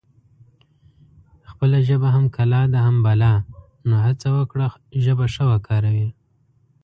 [1.49, 3.33] خپله ژبه هم کلا ده هم بلا
[3.87, 4.67] نو هسه وکړی
[5.03, 6.09] ژبه ښه وکاروي